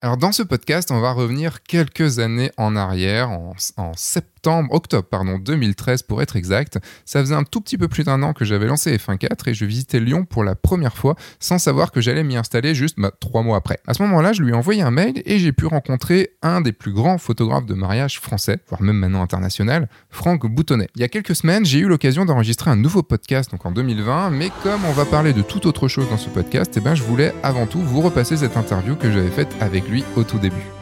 [0.00, 4.37] Alors dans ce podcast, on va revenir quelques années en arrière, en, en septembre,
[4.70, 6.78] octobre pardon, 2013 pour être exact.
[7.04, 9.54] Ça faisait un tout petit peu plus d'un an que j'avais lancé F1 4 et
[9.54, 13.12] je visitais Lyon pour la première fois sans savoir que j'allais m'y installer juste bah,
[13.20, 13.80] trois mois après.
[13.86, 16.72] À ce moment-là, je lui ai envoyé un mail et j'ai pu rencontrer un des
[16.72, 20.88] plus grands photographes de mariage français, voire même maintenant international, Franck Boutonnet.
[20.96, 24.30] Il y a quelques semaines, j'ai eu l'occasion d'enregistrer un nouveau podcast, donc en 2020,
[24.30, 27.02] mais comme on va parler de toute autre chose dans ce podcast, eh ben, je
[27.02, 30.77] voulais avant tout vous repasser cette interview que j'avais faite avec lui au tout début.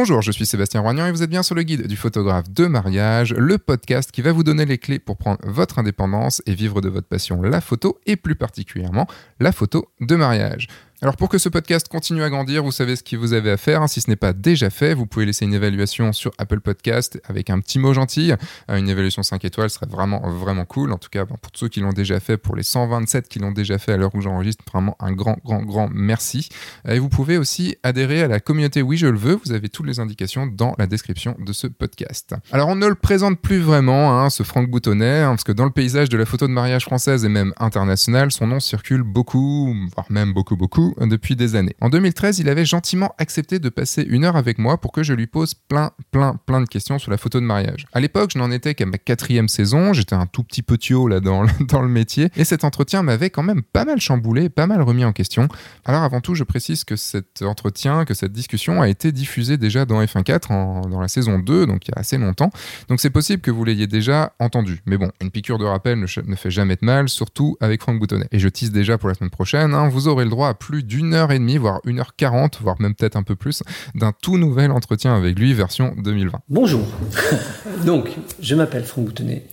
[0.00, 2.66] Bonjour, je suis Sébastien Roignan et vous êtes bien sur le guide du photographe de
[2.66, 6.80] mariage, le podcast qui va vous donner les clés pour prendre votre indépendance et vivre
[6.80, 9.08] de votre passion, la photo et plus particulièrement
[9.40, 10.68] la photo de mariage.
[11.00, 13.56] Alors pour que ce podcast continue à grandir, vous savez ce qu'il vous avez à
[13.56, 13.88] faire.
[13.88, 17.50] Si ce n'est pas déjà fait, vous pouvez laisser une évaluation sur Apple Podcast avec
[17.50, 18.32] un petit mot gentil.
[18.32, 20.92] Euh, une évaluation 5 étoiles serait vraiment vraiment cool.
[20.92, 23.78] En tout cas, pour ceux qui l'ont déjà fait, pour les 127 qui l'ont déjà
[23.78, 26.48] fait à l'heure où j'enregistre, vraiment un grand grand grand merci.
[26.88, 29.38] Euh, et vous pouvez aussi adhérer à la communauté Oui je le veux.
[29.44, 32.34] Vous avez toutes les indications dans la description de ce podcast.
[32.50, 35.64] Alors on ne le présente plus vraiment, hein, ce Franck Boutonnet, hein, parce que dans
[35.64, 39.72] le paysage de la photo de mariage française et même internationale, son nom circule beaucoup,
[39.94, 41.74] voire même beaucoup beaucoup depuis des années.
[41.80, 45.12] En 2013, il avait gentiment accepté de passer une heure avec moi pour que je
[45.12, 47.86] lui pose plein, plein, plein de questions sur la photo de mariage.
[47.92, 51.20] À l'époque, je n'en étais qu'à ma quatrième saison, j'étais un tout petit potio là
[51.20, 55.04] dans, le métier, et cet entretien m'avait quand même pas mal chamboulé, pas mal remis
[55.04, 55.48] en question.
[55.84, 59.84] Alors avant tout, je précise que cet entretien, que cette discussion a été diffusée déjà
[59.84, 60.48] dans F1 4
[60.88, 62.50] dans la saison 2, donc il y a assez longtemps.
[62.88, 64.80] Donc c'est possible que vous l'ayez déjà entendu.
[64.86, 68.28] Mais bon, une piqûre de rappel ne, fait jamais de mal, surtout avec Franck Boutonnet.
[68.32, 70.77] Et je tease déjà pour la semaine prochaine, hein, vous aurez le droit à plus
[70.82, 73.62] d'une heure et demie, voire une heure quarante, voire même peut-être un peu plus,
[73.94, 76.40] d'un tout nouvel entretien avec lui, version 2020.
[76.48, 76.86] Bonjour.
[77.84, 78.10] Donc,
[78.40, 79.44] je m'appelle Franck Boutonnet.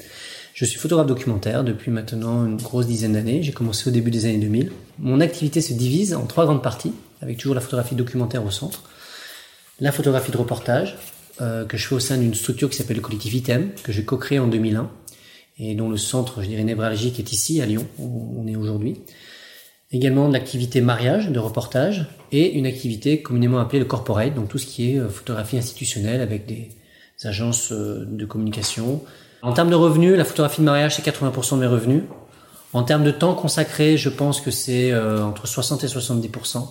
[0.53, 3.43] Je suis photographe documentaire depuis maintenant une grosse dizaine d'années.
[3.43, 4.71] J'ai commencé au début des années 2000.
[4.99, 8.83] Mon activité se divise en trois grandes parties, avec toujours la photographie documentaire au centre,
[9.81, 10.97] la photographie de reportage,
[11.41, 14.05] euh, que je fais au sein d'une structure qui s'appelle le collectif ITEM, que j'ai
[14.05, 14.89] co-créé en 2001,
[15.59, 19.01] et dont le centre, je dirais, névralgique est ici, à Lyon, où on est aujourd'hui
[19.91, 24.57] également de l'activité mariage, de reportage, et une activité communément appelée le corporate, donc tout
[24.57, 26.69] ce qui est euh, photographie institutionnelle avec des
[27.23, 29.01] agences euh, de communication.
[29.41, 32.03] En termes de revenus, la photographie de mariage, c'est 80% de mes revenus.
[32.73, 36.67] En termes de temps consacré, je pense que c'est euh, entre 60 et 70%.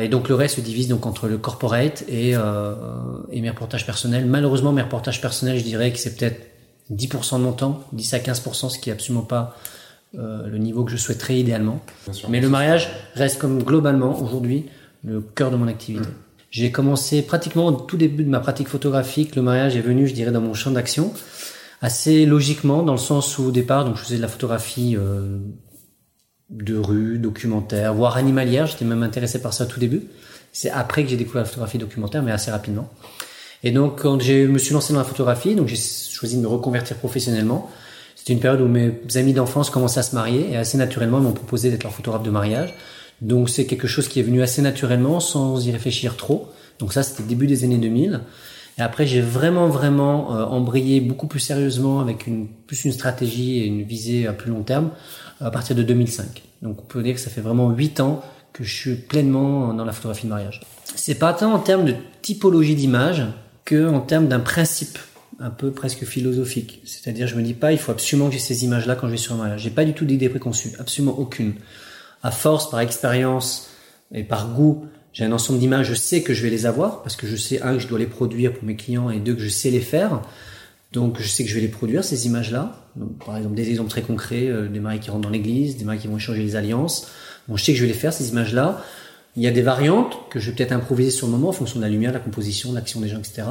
[0.00, 4.26] et donc le reste se divise donc entre le corporate et, et mes reportages personnels.
[4.26, 6.40] Malheureusement, mes reportages personnels, je dirais que c'est peut-être
[6.92, 9.56] 10% de mon temps, 10 à 15%, ce qui est absolument pas
[10.18, 11.80] euh, le niveau que je souhaiterais idéalement.
[12.28, 14.66] Mais le mariage reste comme globalement aujourd'hui
[15.04, 16.08] le cœur de mon activité.
[16.08, 16.14] Mm.
[16.50, 19.36] J'ai commencé pratiquement au tout début de ma pratique photographique.
[19.36, 21.12] Le mariage est venu, je dirais, dans mon champ d'action
[21.80, 25.38] assez logiquement, dans le sens où au départ, donc je faisais de la photographie euh,
[26.50, 28.66] de rue, documentaire, voire animalière.
[28.66, 30.02] J'étais même intéressé par ça au tout début.
[30.52, 32.90] C'est après que j'ai découvert la photographie documentaire, mais assez rapidement.
[33.62, 36.48] Et donc, quand je me suis lancé dans la photographie, donc j'ai choisi de me
[36.48, 37.70] reconvertir professionnellement.
[38.20, 41.32] C'était une période où mes amis d'enfance commençaient à se marier et assez naturellement m'ont
[41.32, 42.74] proposé d'être leur photographe de mariage.
[43.22, 46.50] Donc c'est quelque chose qui est venu assez naturellement sans y réfléchir trop.
[46.80, 48.20] Donc ça c'était début des années 2000.
[48.76, 53.60] Et après j'ai vraiment vraiment euh, embrayé beaucoup plus sérieusement avec une plus une stratégie
[53.60, 54.90] et une visée à plus long terme
[55.40, 56.42] à partir de 2005.
[56.60, 58.22] Donc on peut dire que ça fait vraiment 8 ans
[58.52, 60.60] que je suis pleinement dans la photographie de mariage.
[60.94, 63.24] C'est pas tant en termes de typologie d'image
[63.64, 64.98] que en termes d'un principe
[65.40, 66.82] un peu presque philosophique.
[66.84, 69.18] C'est-à-dire, je me dis pas, il faut absolument que j'ai ces images-là quand je vais
[69.18, 69.62] sur mariage.
[69.62, 71.54] J'ai pas du tout d'idée préconçue, absolument aucune.
[72.22, 73.70] À force, par expérience
[74.12, 77.16] et par goût, j'ai un ensemble d'images, je sais que je vais les avoir parce
[77.16, 79.40] que je sais un que je dois les produire pour mes clients et deux que
[79.40, 80.22] je sais les faire.
[80.92, 82.76] Donc, je sais que je vais les produire ces images-là.
[83.24, 86.00] Par exemple, des exemples très concrets, euh, des mariés qui rentrent dans l'église, des mariés
[86.00, 87.08] qui vont échanger les alliances.
[87.48, 88.84] Bon, je sais que je vais les faire ces images-là.
[89.36, 91.78] Il y a des variantes que je vais peut-être improviser sur le moment en fonction
[91.78, 93.42] de la lumière, de la composition, de l'action des gens, etc.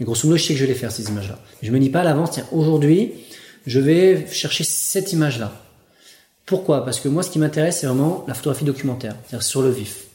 [0.00, 1.38] Mais grosso modo, je sais que je vais les faire, ces images-là.
[1.62, 3.12] Je me dis pas à l'avance, tiens, aujourd'hui,
[3.66, 5.52] je vais chercher cette image-là.
[6.46, 6.84] Pourquoi?
[6.84, 10.06] Parce que moi, ce qui m'intéresse, c'est vraiment la photographie documentaire, c'est-à-dire sur le vif.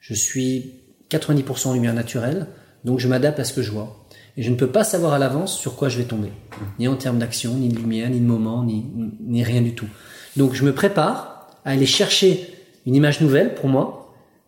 [0.00, 0.72] Je suis
[1.10, 2.46] 90% en lumière naturelle,
[2.84, 4.06] donc je m'adapte à ce que je vois.
[4.36, 6.30] Et je ne peux pas savoir à l'avance sur quoi je vais tomber.
[6.78, 8.86] Ni en termes d'action, ni de lumière, ni de moment, ni,
[9.20, 9.86] ni rien du tout.
[10.36, 12.48] Donc je me prépare à aller chercher
[12.86, 14.03] une image nouvelle pour moi,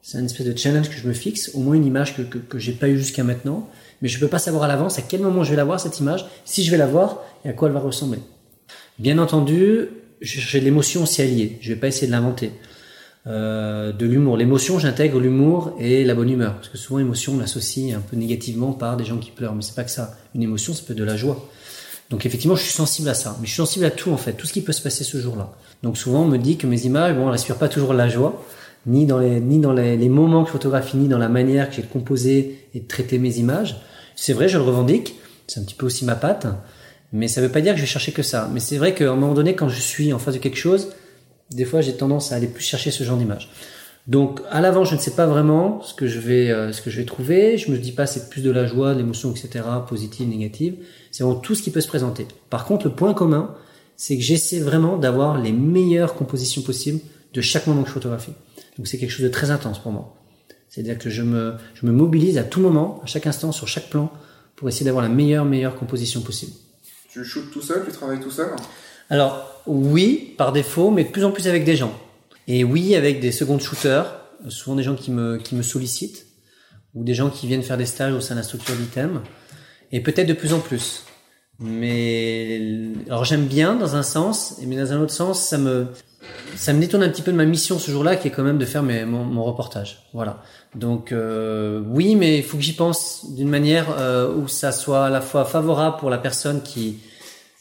[0.09, 2.39] c'est une espèce de challenge que je me fixe, au moins une image que, que,
[2.39, 3.69] que j'ai pas eu jusqu'à maintenant,
[4.01, 5.99] mais je peux pas savoir à l'avance à quel moment je vais la voir cette
[5.99, 8.21] image, si je vais la voir et à quoi elle va ressembler.
[9.01, 9.89] Bien entendu,
[10.21, 12.53] j'ai l'émotion aussi alliée, je vais pas essayer de l'inventer.
[13.27, 14.37] euh, de l'humour.
[14.37, 16.55] L'émotion, j'intègre l'humour et la bonne humeur.
[16.55, 19.55] Parce que souvent, l'émotion, on l'associe un peu négativement par des gens qui pleurent.
[19.55, 20.17] Mais c'est pas que ça.
[20.35, 21.49] Une émotion, ça peut être de la joie.
[22.09, 23.37] Donc effectivement, je suis sensible à ça.
[23.41, 24.35] Mais je suis sensible à tout, en fait.
[24.35, 25.53] Tout ce qui peut se passer ce jour-là.
[25.83, 28.45] Donc souvent, on me dit que mes images, bon, elles respirent pas toujours la joie.
[28.87, 31.77] Ni dans les, ni dans les, moments que je photographie, ni dans la manière que
[31.77, 33.77] j'ai de composer et de traiter mes images.
[34.15, 35.17] C'est vrai, je le revendique.
[35.47, 36.47] C'est un petit peu aussi ma patte.
[37.13, 38.49] Mais ça veut pas dire que je vais chercher que ça.
[38.53, 40.89] Mais c'est vrai qu'à un moment donné, quand je suis en face de quelque chose,
[41.51, 43.51] des fois, j'ai tendance à aller plus chercher ce genre d'image.
[44.07, 46.91] Donc, à l'avant, je ne sais pas vraiment ce que je vais, euh, ce que
[46.91, 47.59] je vais trouver.
[47.59, 50.77] Je me dis pas c'est plus de la joie, de l'émotion, etc., positive, négative.
[51.11, 52.27] C'est vraiment tout ce qui peut se présenter.
[52.49, 53.55] Par contre, le point commun,
[53.97, 57.01] c'est que j'essaie vraiment d'avoir les meilleures compositions possibles
[57.33, 58.33] de chaque moment que je photographie.
[58.77, 60.17] Donc, c'est quelque chose de très intense pour moi.
[60.69, 63.89] C'est-à-dire que je me, je me mobilise à tout moment, à chaque instant, sur chaque
[63.89, 64.13] plan,
[64.57, 66.53] pour essayer d'avoir la meilleure, meilleure composition possible.
[67.11, 68.51] Tu shootes tout seul, tu travailles tout seul
[69.09, 71.97] alors oui, par défaut, mais de plus en plus avec des gens.
[72.49, 76.27] Et oui, avec des secondes shooters, souvent des gens qui me, qui me sollicitent,
[76.95, 79.23] ou des gens qui viennent faire des stages au sein de la structure d'ITEM,
[79.93, 81.05] et peut-être de plus en plus.
[81.59, 82.61] Mais
[83.07, 85.87] alors j'aime bien dans un sens, mais dans un autre sens, ça me
[86.57, 88.59] ça me détourne un petit peu de ma mission ce jour-là, qui est quand même
[88.59, 90.09] de faire mon, mon reportage.
[90.13, 90.43] Voilà.
[90.75, 95.07] Donc euh, oui, mais il faut que j'y pense d'une manière euh, où ça soit
[95.07, 96.99] à la fois favorable pour la personne qui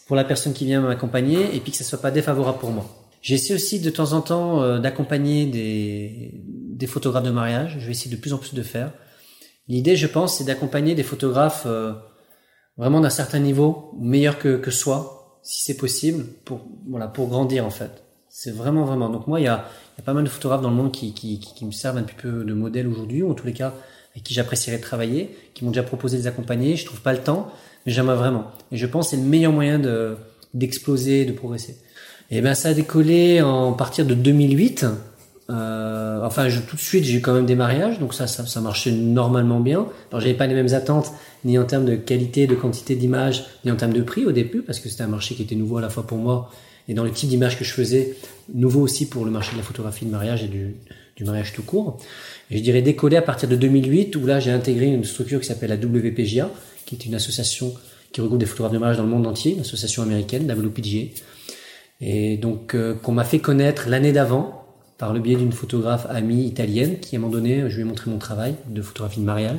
[0.08, 2.86] pour la personne qui vient m'accompagner et puis que ça soit pas défavorable pour moi.
[3.22, 7.78] J'essaie aussi de temps en temps euh, d'accompagner des, des photographes de mariage.
[7.80, 8.92] Je vais essayer de plus en plus de faire.
[9.68, 11.94] L'idée, je pense, c'est d'accompagner des photographes euh,
[12.78, 17.66] vraiment d'un certain niveau, meilleurs que, que soi, si c'est possible, pour voilà, pour grandir
[17.66, 18.05] en fait.
[18.38, 19.08] C'est vraiment vraiment.
[19.08, 19.66] Donc moi, il y a,
[19.98, 22.04] y a pas mal de photographes dans le monde qui, qui, qui me servent un
[22.04, 23.74] petit peu de modèle aujourd'hui, ou en tous les cas
[24.12, 26.76] avec qui j'apprécierais travailler, qui m'ont déjà proposé de les accompagner.
[26.76, 27.50] Je trouve pas le temps,
[27.86, 28.52] mais j'aimerais vraiment.
[28.74, 30.18] Et je pense que c'est le meilleur moyen de
[30.54, 31.78] d'exploser, de progresser.
[32.30, 34.86] Et ben ça a décollé en partir de 2008.
[35.50, 38.46] Euh, enfin, je, tout de suite, j'ai eu quand même des mariages, donc ça, ça,
[38.46, 39.88] ça marchait normalement bien.
[40.12, 41.14] Alors, j'avais pas les mêmes attentes,
[41.46, 44.62] ni en termes de qualité, de quantité d'images, ni en termes de prix au début,
[44.62, 46.50] parce que c'était un marché qui était nouveau à la fois pour moi
[46.88, 48.16] et dans le type d'image que je faisais,
[48.54, 50.76] nouveau aussi pour le marché de la photographie de mariage et du,
[51.16, 51.98] du mariage tout court.
[52.52, 55.48] Et je dirais décoller à partir de 2008, où là, j'ai intégré une structure qui
[55.48, 56.50] s'appelle la WPGA,
[56.86, 57.74] qui est une association
[58.12, 61.12] qui regroupe des photographes de mariage dans le monde entier, une association américaine, WPGA,
[62.02, 64.66] et donc euh, qu'on m'a fait connaître l'année d'avant
[64.98, 67.86] par le biais d'une photographe amie italienne qui à un moment donné, je lui ai
[67.86, 69.58] montré mon travail de photographie de mariage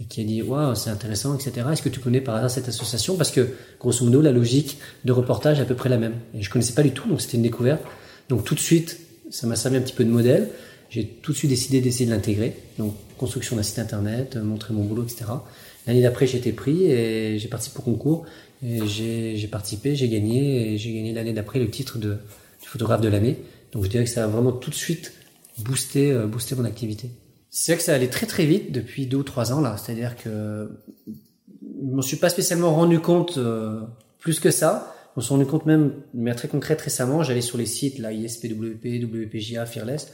[0.00, 1.66] et qui a dit waouh c'est intéressant etc.
[1.72, 3.16] Est-ce que tu connais par hasard cette association?
[3.16, 3.48] Parce que
[3.80, 6.74] grosso modo la logique de reportage est à peu près la même et je connaissais
[6.74, 7.82] pas du tout donc c'était une découverte
[8.28, 9.00] donc tout de suite
[9.30, 10.48] ça m'a servi un petit peu de modèle
[10.90, 14.84] j'ai tout de suite décidé d'essayer de l'intégrer donc construction d'un site internet montrer mon
[14.84, 15.24] boulot etc.
[15.86, 18.26] L'année d'après, j'ai été pris et j'ai participé au concours.
[18.64, 22.18] Et j'ai participé, j'ai gagné et j'ai gagné l'année d'après le titre de
[22.62, 23.38] du photographe de l'année.
[23.72, 25.12] Donc je dirais que ça a vraiment tout de suite
[25.58, 27.10] boosté, euh, boosté mon activité.
[27.58, 29.76] C'est vrai que ça allait très très vite depuis deux ou trois ans là.
[29.78, 30.68] C'est-à-dire que
[31.06, 33.80] je m'en suis pas spécialement rendu compte euh,
[34.18, 34.94] plus que ça.
[35.16, 39.02] Me suis rendu compte même, mais très concrète récemment, j'allais sur les sites là, ISPWP,
[39.02, 40.12] WPGA, Fearless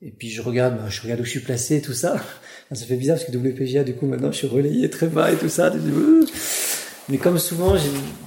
[0.00, 2.16] et puis je regarde, bah, je regarde où je suis placé, tout ça.
[2.72, 5.36] Ça fait bizarre parce que WPGA, du coup, maintenant, je suis relayé très bas et
[5.36, 5.72] tout ça.
[7.08, 7.74] Mais comme souvent,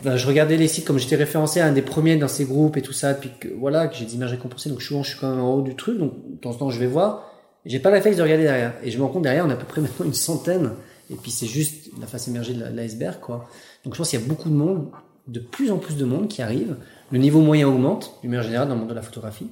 [0.03, 2.77] bah, je regardais les sites, comme j'étais référencé à un des premiers dans ces groupes
[2.77, 5.19] et tout ça, puis que voilà, que j'ai des images récompensées, donc souvent je suis
[5.19, 7.36] quand même en haut du truc, donc de temps en temps je vais voir.
[7.67, 8.73] J'ai pas la de regarder derrière.
[8.81, 10.71] Et je me rends compte derrière, on a à peu près maintenant une centaine.
[11.09, 13.49] Et puis c'est juste la face émergée de l'iceberg, quoi.
[13.83, 14.89] Donc je pense qu'il y a beaucoup de monde,
[15.27, 16.77] de plus en plus de monde qui arrive.
[17.11, 19.47] Le niveau moyen augmente, du meilleur général, dans le monde de la photographie,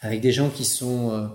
[0.00, 1.26] avec des gens qui sont euh,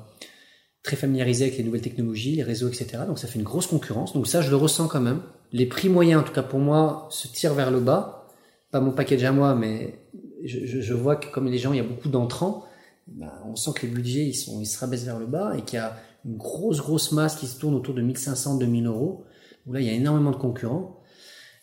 [0.83, 3.03] très familiarisé avec les nouvelles technologies, les réseaux, etc.
[3.07, 4.13] Donc ça fait une grosse concurrence.
[4.13, 5.21] Donc ça, je le ressens quand même.
[5.51, 8.27] Les prix moyens, en tout cas pour moi, se tirent vers le bas.
[8.71, 9.99] Pas mon package à moi, mais
[10.43, 12.65] je vois que comme les gens, il y a beaucoup d'entrants,
[13.07, 15.61] bah, on sent que les budgets, ils, sont, ils se rabaissent vers le bas et
[15.61, 19.25] qu'il y a une grosse, grosse masse qui se tourne autour de 1500, 2000 euros.
[19.65, 20.99] Où là, il y a énormément de concurrents.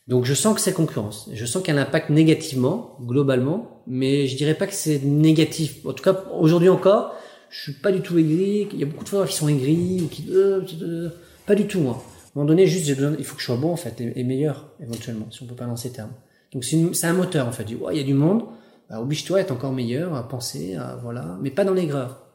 [0.08, 1.30] Donc je sens que c'est concurrence.
[1.32, 5.86] Je sens qu'elle impacte négativement, globalement, mais je dirais pas que c'est négatif.
[5.86, 7.14] En tout cas, aujourd'hui encore,
[7.48, 8.68] je suis pas du tout aigri.
[8.72, 11.10] Il y a beaucoup de photographes qui sont aigris, qui, euh, euh,
[11.46, 11.94] pas du tout moi.
[11.94, 14.24] À un moment donné, juste besoin, il faut que je sois bon en fait et,
[14.24, 16.12] meilleur éventuellement, si on peut pas dans ces termes.
[16.52, 17.66] Donc c'est un moteur en fait.
[17.68, 18.44] il y a du monde,
[18.90, 22.26] bah, oblige-toi à être encore meilleur, à penser, à voilà, mais pas dans l'aigreur.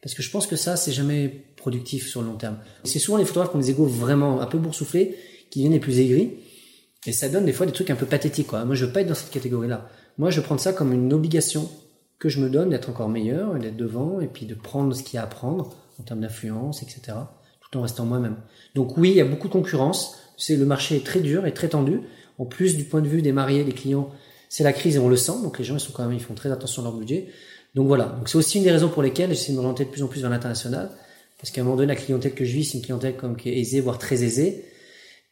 [0.00, 2.58] Parce que je pense que ça, c'est jamais productif sur le long terme.
[2.84, 5.16] C'est souvent les photographes qui ont des égos vraiment un peu boursouflés,
[5.50, 6.34] qui viennent les plus aigris.
[7.06, 8.64] Et ça donne des fois des trucs un peu pathétiques, quoi.
[8.64, 9.88] Moi, je veux pas être dans cette catégorie-là.
[10.18, 11.68] Moi, je prends ça comme une obligation
[12.18, 15.16] que je me donne d'être encore meilleur, d'être devant, et puis de prendre ce qu'il
[15.16, 17.16] y a à prendre en termes d'influence, etc.,
[17.60, 18.36] tout en restant moi-même.
[18.74, 20.18] Donc oui, il y a beaucoup de concurrence.
[20.36, 22.00] C'est le marché est très dur et très tendu.
[22.38, 24.10] En plus du point de vue des mariés, des clients,
[24.54, 25.42] c'est la crise et on le sent.
[25.42, 27.26] Donc les gens ils sont font très attention à leur budget.
[27.74, 30.06] Donc voilà, c'est aussi une des raisons pour lesquelles j'essaie de m'orienter de plus en
[30.06, 30.92] plus vers l'international,
[31.40, 33.48] parce qu'à un moment donné, la clientèle que je vis, c'est une clientèle comme qui
[33.48, 34.64] est aisée, voire très aisée,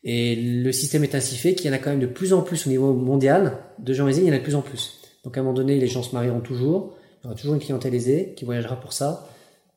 [0.03, 2.43] et le système est ainsi fait qu'il y en a quand même de plus en
[2.43, 4.99] plus au niveau mondial de gens aisés, il y en a de plus en plus.
[5.23, 7.61] Donc à un moment donné, les gens se marieront toujours, il y aura toujours une
[7.61, 9.29] clientèle aisée qui voyagera pour ça.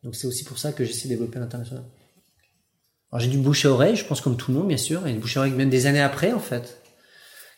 [0.01, 1.83] Donc c'est aussi pour ça que j'essaie de développer l'international.
[3.11, 5.13] Alors j'ai du bouche à oreille, je pense comme tout le monde bien sûr, et
[5.13, 6.81] du bouche à oreille même des années après en fait,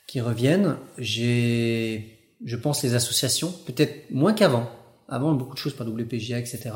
[0.08, 0.78] qui reviennent.
[0.98, 4.70] J'ai, je pense, les associations, peut-être moins qu'avant.
[5.10, 6.72] Avant, beaucoup de choses par WPGA, etc.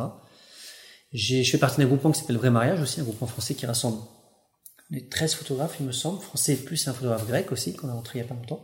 [1.12, 3.66] J'ai, je fais partie d'un groupement qui s'appelle Vrai Mariage aussi, un groupement français qui
[3.66, 3.98] rassemble
[4.92, 8.20] les 13 photographes, il me semble, français plus un photographe grec aussi, qu'on a rentré
[8.20, 8.62] il y a pas longtemps.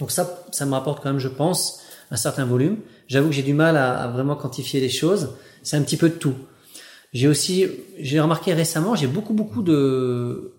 [0.00, 2.78] Donc ça, ça me rapporte quand même, je pense, un certain volume.
[3.06, 5.36] J'avoue que j'ai du mal à, à, vraiment quantifier les choses.
[5.62, 6.34] C'est un petit peu de tout.
[7.12, 7.66] J'ai aussi,
[7.98, 10.55] j'ai remarqué récemment, j'ai beaucoup, beaucoup de,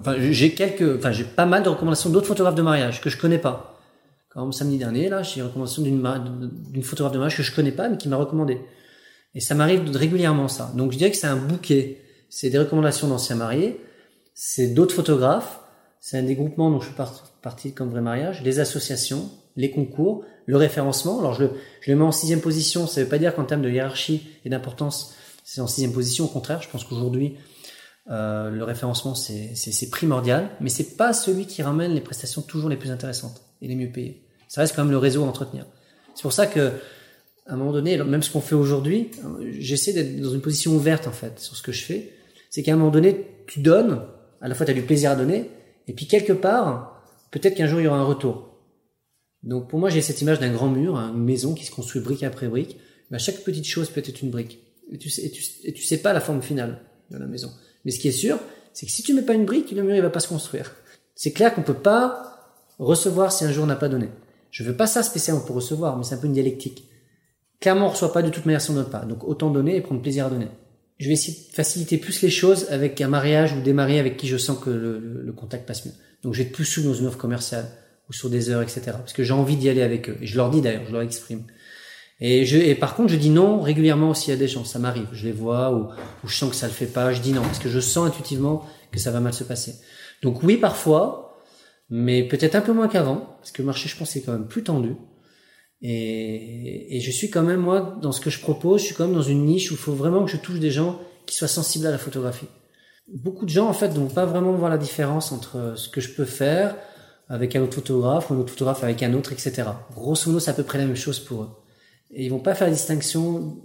[0.00, 3.18] enfin, j'ai quelques, enfin, j'ai pas mal de recommandations d'autres photographes de mariage que je
[3.18, 3.80] connais pas.
[4.28, 7.88] Comme samedi dernier, là, j'ai une recommandation d'une, photographe de mariage que je connais pas,
[7.88, 8.58] mais qui m'a recommandé.
[9.34, 10.72] Et ça m'arrive régulièrement, ça.
[10.74, 12.02] Donc, je dirais que c'est un bouquet.
[12.28, 13.80] C'est des recommandations d'anciens mariés,
[14.34, 15.60] c'est d'autres photographes,
[16.00, 17.02] c'est un des groupements dont je fais
[17.42, 21.20] partie comme vrai mariage, les associations, les concours, le référencement.
[21.20, 23.62] Alors je le, je le mets en sixième position, ça veut pas dire qu'en termes
[23.62, 26.24] de hiérarchie et d'importance, c'est en sixième position.
[26.24, 27.36] Au contraire, je pense qu'aujourd'hui,
[28.10, 32.76] euh, le référencement, c'est primordial, mais c'est pas celui qui ramène les prestations toujours les
[32.76, 34.26] plus intéressantes et les mieux payées.
[34.48, 35.66] Ça reste quand même le réseau à entretenir.
[36.14, 36.72] C'est pour ça que,
[37.46, 39.10] à un moment donné, même ce qu'on fait aujourd'hui,
[39.58, 42.12] j'essaie d'être dans une position ouverte en fait sur ce que je fais.
[42.50, 44.02] C'est qu'à un moment donné, tu donnes,
[44.40, 45.50] à la fois tu as du plaisir à donner,
[45.88, 48.54] et puis quelque part, peut-être qu'un jour il y aura un retour.
[49.42, 52.00] Donc pour moi, j'ai cette image d'un grand mur, hein, une maison qui se construit
[52.00, 52.78] brique après brique.
[53.10, 54.60] Mais chaque petite chose peut être une brique.
[54.90, 55.32] Et tu, sais,
[55.64, 56.80] et tu sais pas la forme finale
[57.10, 57.50] de la maison.
[57.84, 58.38] Mais ce qui est sûr,
[58.72, 60.74] c'est que si tu mets pas une brique, le mur il va pas se construire.
[61.14, 62.34] C'est clair qu'on peut pas
[62.78, 64.08] recevoir si un jour on n'a pas donné.
[64.50, 66.88] Je veux pas ça spécialement pour recevoir, mais c'est un peu une dialectique.
[67.60, 69.04] Clairement, on reçoit pas de toute manière si on donne pas.
[69.04, 70.48] Donc autant donner et prendre plaisir à donner.
[70.98, 74.16] Je vais essayer de faciliter plus les choses avec un mariage ou des mariés avec
[74.16, 75.92] qui je sens que le, contact passe mieux.
[76.22, 77.66] Donc je vais être plus souple dans une offre commerciale
[78.08, 78.82] ou sur des heures, etc.
[78.92, 80.16] Parce que j'ai envie d'y aller avec eux.
[80.20, 81.42] Et je leur dis d'ailleurs, je leur exprime.
[82.20, 84.64] Et, je, et par contre, je dis non régulièrement s'il y a des gens.
[84.64, 85.08] Ça m'arrive.
[85.12, 85.88] Je les vois ou,
[86.24, 87.12] ou, je sens que ça le fait pas.
[87.12, 89.74] Je dis non parce que je sens intuitivement que ça va mal se passer.
[90.22, 91.42] Donc oui, parfois,
[91.90, 94.46] mais peut-être un peu moins qu'avant parce que le marché, je pense, est quand même
[94.46, 94.94] plus tendu.
[95.82, 99.06] Et, et je suis quand même moi dans ce que je propose, je suis quand
[99.06, 101.48] même dans une niche où il faut vraiment que je touche des gens qui soient
[101.48, 102.46] sensibles à la photographie.
[103.12, 106.00] Beaucoup de gens en fait ne vont pas vraiment voir la différence entre ce que
[106.00, 106.74] je peux faire
[107.28, 109.64] avec un autre photographe ou un autre photographe avec un autre, etc.
[109.94, 111.50] Grosso modo, c'est à peu près la même chose pour eux.
[112.14, 113.56] Et ils vont pas faire la distinction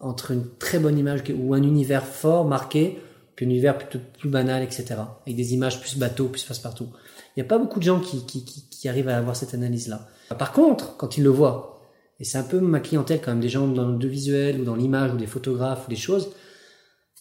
[0.00, 2.98] entre une très bonne image ou un univers fort, marqué,
[3.36, 4.96] puis un univers plutôt plus banal, etc.
[5.24, 6.88] Avec des images plus bateau, plus passe-partout.
[7.36, 9.54] Il n'y a pas beaucoup de gens qui, qui, qui, qui arrivent à avoir cette
[9.54, 10.08] analyse-là.
[10.38, 11.80] Par contre, quand ils le voient,
[12.20, 14.76] et c'est un peu ma clientèle quand même, des gens dans le visuel ou dans
[14.76, 16.30] l'image ou des photographes ou des choses,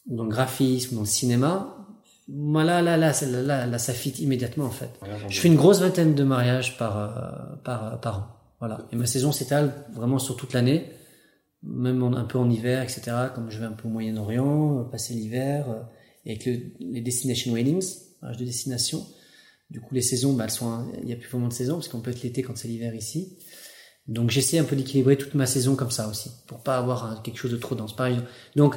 [0.07, 1.77] ou dans le graphisme ou dans le cinéma,
[2.27, 4.89] voilà, là, là, là, là, là, ça fit immédiatement en fait.
[5.27, 8.40] je fais une grosse vingtaine de mariages par, euh, par, par an.
[8.61, 8.87] Voilà.
[8.91, 10.85] Et ma saison s'étale vraiment sur toute l'année,
[11.63, 13.01] même un peu en hiver, etc.
[13.35, 15.81] Comme je vais un peu au Moyen-Orient, passer l'hiver, euh,
[16.25, 17.83] et avec le, les destination weddings,
[18.21, 19.05] mariage de destination.
[19.71, 21.87] Du coup, les saisons, bah, elles sont, il n'y a plus vraiment de saison parce
[21.87, 23.37] qu'on peut être l'été quand c'est l'hiver ici.
[24.07, 27.37] Donc, j'essaie un peu d'équilibrer toute ma saison comme ça aussi, pour pas avoir quelque
[27.37, 27.95] chose de trop dense.
[27.95, 28.19] Pareil.
[28.55, 28.75] Donc,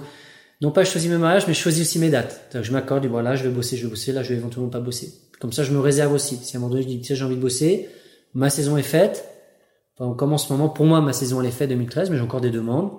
[0.60, 2.56] non pas je choisis mes mariages, mais je choisis aussi mes dates.
[2.62, 5.12] Je m'accorde, voilà, je vais bosser, je vais bosser, là je vais éventuellement pas bosser.
[5.40, 6.36] Comme ça, je me réserve aussi.
[6.36, 7.88] Si à un moment donné je dis tiens j'ai envie de bosser,
[8.32, 9.28] ma saison est faite.
[9.96, 12.40] Comme en ce moment, pour moi ma saison elle est faite 2013, mais j'ai encore
[12.40, 12.90] des demandes.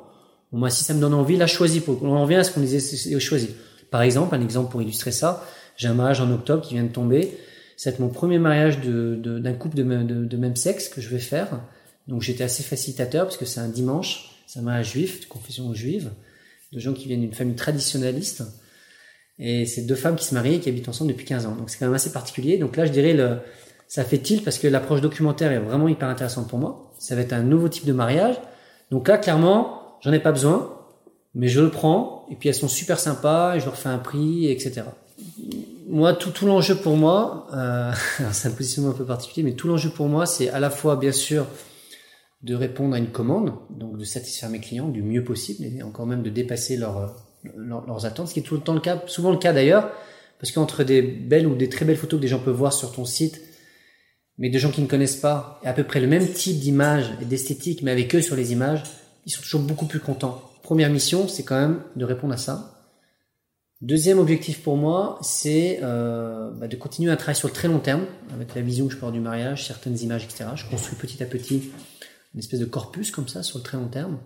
[0.52, 1.84] Bon, moi si ça me donne envie, là choisis.
[1.84, 3.50] Pour, on revient à ce qu'on disait, choisir.
[3.92, 5.46] Par exemple, un exemple pour illustrer ça,
[5.78, 7.38] j'ai un mariage en octobre qui vient de tomber.
[7.78, 11.20] C'est mon premier mariage de, d'un couple de, de, de, même sexe que je vais
[11.20, 11.62] faire.
[12.08, 15.74] Donc j'étais assez facilitateur parce que c'est un dimanche, c'est un mariage juif, de confession
[15.74, 16.12] juive
[16.76, 18.44] de gens qui viennent d'une famille traditionnaliste.
[19.40, 21.56] Et c'est deux femmes qui se marient et qui habitent ensemble depuis 15 ans.
[21.56, 22.58] Donc c'est quand même assez particulier.
[22.58, 23.40] Donc là, je dirais, le,
[23.88, 26.94] ça fait tilt parce que l'approche documentaire est vraiment hyper intéressante pour moi.
[27.00, 28.36] Ça va être un nouveau type de mariage.
[28.92, 30.78] Donc là, clairement, j'en ai pas besoin,
[31.34, 32.26] mais je le prends.
[32.32, 34.84] Et puis elles sont super sympas et je leur fais un prix, etc.
[35.88, 37.92] Moi, tout, tout l'enjeu pour moi, euh,
[38.32, 40.96] c'est un positionnement un peu particulier, mais tout l'enjeu pour moi, c'est à la fois,
[40.96, 41.46] bien sûr,
[42.42, 46.06] de répondre à une commande, donc de satisfaire mes clients du mieux possible et encore
[46.06, 47.16] même de dépasser leur,
[47.56, 49.90] leurs attentes, ce qui est tout le temps le cas, souvent le cas d'ailleurs,
[50.40, 52.92] parce qu'entre des belles ou des très belles photos que des gens peuvent voir sur
[52.92, 53.42] ton site,
[54.38, 57.12] mais de gens qui ne connaissent pas, et à peu près le même type d'image
[57.22, 58.84] et d'esthétique, mais avec eux sur les images,
[59.26, 60.42] ils sont toujours beaucoup plus contents.
[60.64, 62.72] Première mission, c'est quand même de répondre à ça.
[63.82, 67.80] Deuxième objectif pour moi, c'est euh, bah de continuer à travailler sur le très long
[67.80, 70.46] terme, avec la vision que je porte du mariage, certaines images, etc.
[70.56, 71.72] Je construis petit à petit
[72.34, 74.18] une espèce de corpus comme ça sur le très long terme.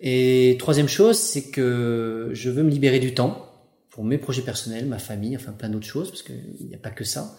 [0.00, 3.50] Et troisième chose, c'est que je veux me libérer du temps
[3.90, 6.90] pour mes projets personnels, ma famille, enfin plein d'autres choses, parce qu'il n'y a pas
[6.90, 7.36] que ça.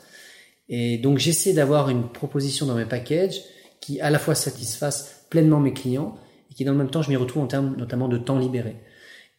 [0.69, 3.41] Et donc j'essaie d'avoir une proposition dans mes packages
[3.79, 6.15] qui à la fois satisfasse pleinement mes clients
[6.50, 8.75] et qui dans le même temps je m'y retrouve en termes notamment de temps libéré.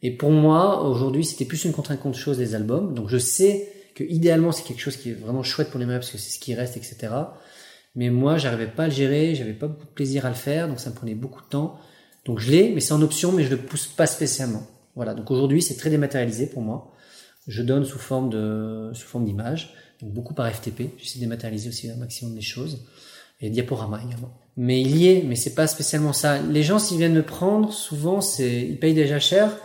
[0.02, 2.94] Et pour moi aujourd'hui c'était plus une contre contre chose des albums.
[2.94, 6.00] Donc je sais que idéalement c'est quelque chose qui est vraiment chouette pour les meubles
[6.00, 7.12] parce que c'est ce qui reste etc.
[7.96, 10.68] Mais moi j'arrivais pas à le gérer, j'avais pas beaucoup de plaisir à le faire
[10.68, 11.78] donc ça me prenait beaucoup de temps.
[12.24, 14.62] Donc je l'ai mais c'est en option mais je le pousse pas spécialement.
[14.94, 16.92] Voilà donc aujourd'hui c'est très dématérialisé pour moi.
[17.48, 20.90] Je donne sous forme de sous forme d'image donc beaucoup par FTP.
[20.98, 22.86] J'essaie de dématérialiser aussi un maximum des choses
[23.40, 24.32] et diaporama également.
[24.56, 26.40] Mais il y est, mais c'est pas spécialement ça.
[26.40, 29.56] Les gens s'ils viennent me prendre, souvent c'est ils payent déjà cher.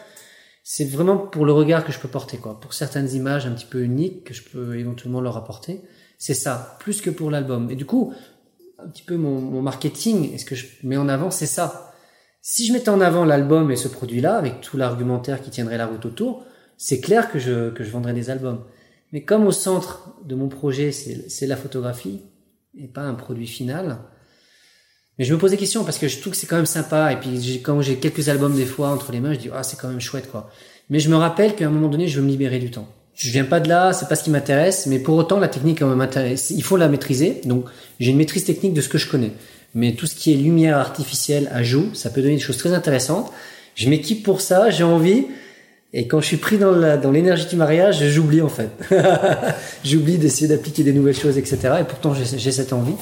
[0.64, 2.60] C'est vraiment pour le regard que je peux porter quoi.
[2.60, 5.82] Pour certaines images un petit peu uniques que je peux éventuellement leur apporter,
[6.18, 7.72] c'est ça, plus que pour l'album.
[7.72, 8.14] Et du coup,
[8.78, 11.94] un petit peu mon, mon marketing, est-ce que je mets en avant, c'est ça.
[12.42, 15.86] Si je mettais en avant l'album et ce produit-là, avec tout l'argumentaire qui tiendrait la
[15.86, 16.44] route autour,
[16.78, 18.64] c'est clair que je, que je vendrais des albums.
[19.12, 22.22] Mais comme au centre de mon projet, c'est la photographie
[22.78, 24.00] et pas un produit final,
[25.18, 27.12] mais je me pose des questions parce que je trouve que c'est quand même sympa.
[27.12, 29.78] Et puis quand j'ai quelques albums des fois entre les mains, je dis ah c'est
[29.78, 30.50] quand même chouette quoi.
[30.90, 32.88] Mais je me rappelle qu'à un moment donné, je veux me libérer du temps.
[33.14, 35.82] Je viens pas de là, c'est pas ce qui m'intéresse, mais pour autant la technique
[35.82, 36.50] m'intéresse.
[36.50, 37.42] Il faut la maîtriser.
[37.46, 37.66] Donc
[38.00, 39.32] j'ai une maîtrise technique de ce que je connais.
[39.74, 42.74] Mais tout ce qui est lumière artificielle à joue, ça peut donner des choses très
[42.74, 43.32] intéressantes.
[43.76, 45.28] Je m'équipe pour ça, j'ai envie.
[45.94, 48.70] Et quand je suis pris dans l'énergie du mariage, j'oublie en fait.
[49.84, 51.58] j'oublie d'essayer d'appliquer des nouvelles choses, etc.
[51.82, 52.96] Et pourtant, j'ai cette envie.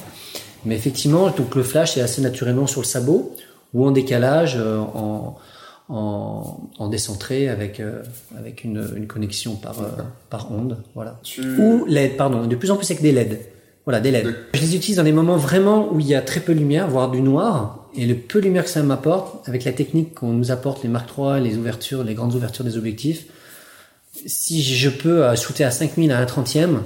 [0.66, 3.36] Mais effectivement, donc le flash est assez naturellement sur le sabot
[3.74, 5.38] ou en décalage, euh, en,
[5.88, 8.02] en, en, décentré avec euh,
[8.38, 9.90] avec une, une, connexion par euh,
[10.30, 11.20] par onde, voilà.
[11.60, 12.46] Ou LED, pardon.
[12.46, 13.40] De plus en plus avec des LED.
[13.86, 14.36] Voilà, des LED.
[14.54, 16.90] Je les utilise dans des moments vraiment où il y a très peu de lumière,
[16.90, 20.32] voire du noir, et le peu de lumière que ça m'apporte, avec la technique qu'on
[20.32, 23.26] nous apporte, les Mark III, les ouvertures, les grandes ouvertures des objectifs,
[24.26, 26.84] si je peux euh, shooter à 5000 à un trentième,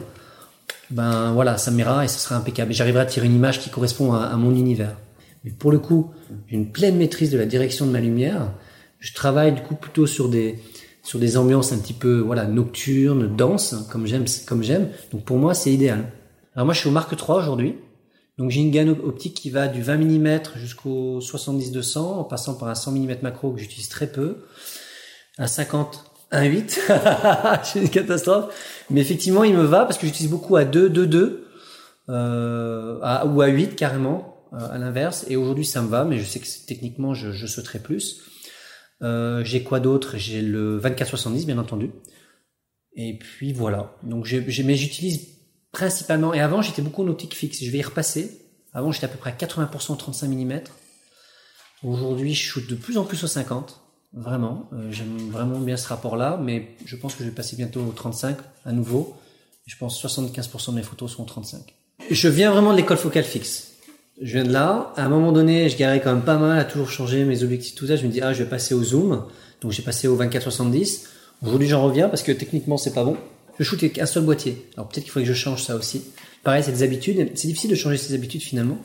[0.90, 2.72] ben voilà, ça m'ira et ce sera impeccable.
[2.72, 4.98] Et j'arriverai à tirer une image qui correspond à, mon univers.
[5.44, 6.12] Mais pour le coup,
[6.48, 8.52] j'ai une pleine maîtrise de la direction de ma lumière.
[9.00, 10.60] Je travaille du coup plutôt sur des
[11.04, 14.90] sur des ambiances un petit peu voilà nocturnes, denses, comme j'aime comme j'aime.
[15.12, 16.06] Donc pour moi, c'est idéal.
[16.56, 17.76] Alors moi, je suis au Mark III aujourd'hui.
[18.44, 22.68] Donc j'ai une gamme optique qui va du 20 mm jusqu'au 70-200 en passant par
[22.68, 24.44] un 100 mm macro que j'utilise très peu,
[25.38, 26.92] un 50, un 8,
[27.64, 28.54] c'est une catastrophe.
[28.90, 31.48] Mais effectivement, il me va parce que j'utilise beaucoup à 2, 2, 2
[32.10, 35.24] euh, ou à 8 carrément euh, à l'inverse.
[35.30, 38.24] Et aujourd'hui, ça me va, mais je sais que techniquement, je, je sauterai plus.
[39.04, 40.18] Euh, j'ai quoi d'autre?
[40.18, 41.92] J'ai le 24-70 bien entendu.
[42.98, 43.96] Et puis voilà.
[44.04, 45.34] Donc j'ai, mais j'utilise
[45.74, 46.34] principalement.
[46.34, 47.62] Et avant, j'étais beaucoup en optique fixe.
[47.62, 48.40] Je vais y repasser.
[48.74, 50.62] Avant, j'étais à peu près à 80% 35 mm.
[51.84, 53.82] Aujourd'hui, je shoot de plus en plus au 50.
[54.14, 54.70] Vraiment.
[54.72, 56.40] Euh, j'aime vraiment bien ce rapport-là.
[56.42, 59.18] Mais je pense que je vais passer bientôt au 35 à nouveau.
[59.66, 61.60] Je pense 75% de mes photos sont au 35.
[62.10, 63.74] Je viens vraiment de l'école focale fixe.
[64.22, 64.94] Je viens de là.
[64.96, 67.74] À un moment donné, je garais quand même pas mal à toujours changer mes objectifs,
[67.74, 67.96] tout ça.
[67.96, 69.26] Je me dis, ah, je vais passer au zoom.
[69.62, 71.08] Donc, j'ai passé au 24-70.
[71.42, 73.18] Aujourd'hui, j'en reviens parce que techniquement, c'est pas bon
[73.60, 74.68] je shoot avec un seul boîtier.
[74.76, 76.04] Alors peut-être qu'il faudrait que je change ça aussi.
[76.44, 77.30] Pareil, c'est des habitudes.
[77.36, 78.78] C'est difficile de changer ses habitudes finalement.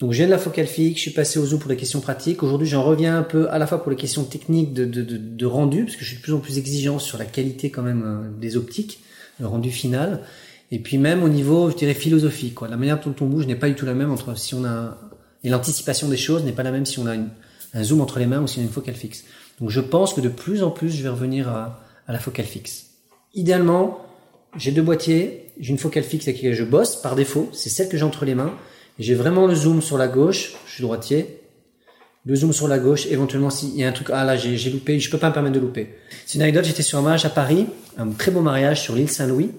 [0.00, 2.42] Donc viens de la focale fixe, je suis passé au zoom pour les questions pratiques.
[2.42, 5.96] Aujourd'hui, j'en reviens un peu à la fois pour les questions techniques de, rendu, parce
[5.96, 8.56] que je suis de plus en plus exigeant sur la qualité quand même euh, des
[8.56, 9.00] optiques,
[9.38, 10.22] le rendu final.
[10.70, 12.58] Et puis même au niveau, je dirais, philosophique.
[12.62, 14.96] La manière dont on bouge n'est pas du tout la même entre si on a...
[15.44, 18.26] Et l'anticipation des choses n'est pas la même si on a un zoom entre les
[18.26, 19.24] mains ou si on a une focale fixe.
[19.60, 22.46] Donc je pense que de plus en plus, je vais revenir à, à la focale
[22.46, 22.86] fixe.
[23.34, 23.98] Idéalement,
[24.56, 27.88] j'ai deux boîtiers, j'ai une focale fixe avec laquelle je bosse par défaut, c'est celle
[27.88, 28.54] que j'ai entre les mains.
[28.98, 31.40] J'ai vraiment le zoom sur la gauche, je suis droitier.
[32.26, 35.00] Le zoom sur la gauche, éventuellement s'il y a un truc, ah là j'ai loupé,
[35.00, 35.94] je peux pas me permettre de louper.
[36.26, 39.08] C'est une anecdote, j'étais sur un mariage à Paris, un très beau mariage sur l'île
[39.08, 39.50] Saint-Louis.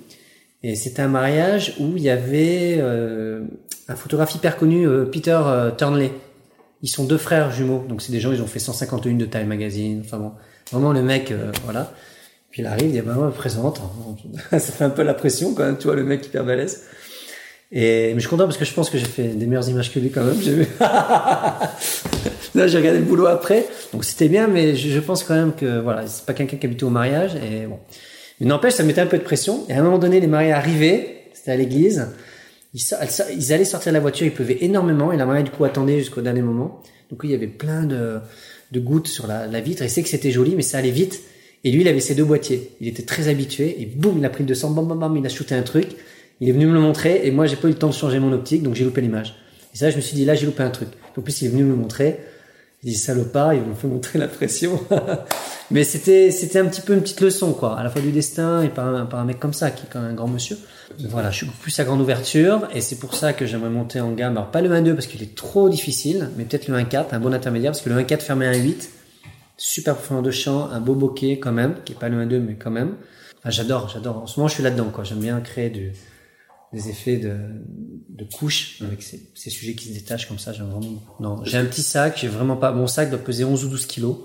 [0.63, 3.41] Et c'était un mariage où il y avait euh,
[3.87, 6.11] un photographe hyper connu, euh, Peter euh, Turnley.
[6.83, 9.47] Ils sont deux frères jumeaux, donc c'est des gens, ils ont fait 151 de Time
[9.47, 10.01] Magazine.
[10.05, 10.33] Enfin bon,
[10.71, 11.93] vraiment le mec, voilà.
[12.51, 13.81] Puis il arrive, il dit, bah, moi, présente.
[14.51, 16.83] ça fait un peu la pression, quand même, tu vois, le mec hyper balèze.
[17.71, 19.93] Et, mais je suis content parce que je pense que j'ai fait des meilleures images
[19.93, 20.39] que lui, quand même.
[20.41, 20.67] J'ai vu.
[20.79, 23.65] Là, j'ai regardé le boulot après.
[23.93, 26.83] Donc, c'était bien, mais je, pense quand même que, voilà, c'est pas quelqu'un qui habitait
[26.83, 27.35] au mariage.
[27.35, 27.79] Et bon.
[28.41, 29.65] Mais n'empêche, ça mettait un peu de pression.
[29.69, 31.23] Et à un moment donné, les mariés arrivaient.
[31.33, 32.07] C'était à l'église.
[32.73, 35.13] Ils, allaient sortir de la voiture, ils pleuvaient énormément.
[35.13, 36.81] Et la mariée, du coup, attendait jusqu'au dernier moment.
[37.09, 38.19] Donc, il y avait plein de,
[38.75, 39.83] gouttes sur la, la vitre.
[39.83, 41.21] Et c'est que c'était joli, mais ça allait vite.
[41.63, 42.71] Et lui, il avait ses deux boîtiers.
[42.81, 45.25] Il était très habitué et boum, il a pris le 200, bam, bam, bam, il
[45.25, 45.87] a shooté un truc.
[46.39, 48.19] Il est venu me le montrer et moi, j'ai pas eu le temps de changer
[48.19, 49.35] mon optique, donc j'ai loupé l'image.
[49.73, 50.89] Et ça, je me suis dit, là, j'ai loupé un truc.
[51.15, 52.19] En plus, il est venu me montrer.
[52.83, 54.79] Il dit salopard, ils m'ont fait montrer la pression.
[55.71, 58.61] Mais c'était c'était un petit peu une petite leçon quoi, à la fois du destin
[58.63, 60.57] et par un, par un mec comme ça qui est quand même un grand monsieur.
[61.09, 64.11] Voilà, je suis plus à grande ouverture et c'est pour ça que j'aimerais monter en
[64.11, 64.33] gamme.
[64.33, 67.33] Alors pas le 1.2 parce qu'il est trop difficile, mais peut-être le 1.4, un bon
[67.33, 68.89] intermédiaire parce que le 1.4 fermé à 1.8,
[69.61, 72.55] super profondeur de champ, un beau bokeh quand même, qui est pas le 1.2 mais
[72.55, 72.95] quand même.
[73.37, 74.17] Enfin, j'adore, j'adore.
[74.17, 75.03] En ce moment, je suis là-dedans quoi.
[75.03, 77.35] J'aime bien créer des effets de,
[78.09, 80.51] de couches avec ces, ces, sujets qui se détachent comme ça.
[80.51, 81.01] J'aime vraiment.
[81.19, 82.17] Non, j'ai un petit sac.
[82.19, 82.71] J'ai vraiment pas.
[82.71, 84.17] Mon sac doit peser 11 ou 12 kilos.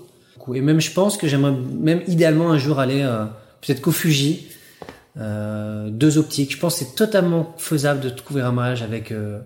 [0.55, 3.25] Et même, je pense que j'aimerais même idéalement un jour aller euh,
[3.61, 4.47] peut-être qu'au Fuji,
[5.17, 6.53] euh, deux optiques.
[6.53, 9.39] Je pense que c'est totalement faisable de trouver un mariage avec euh,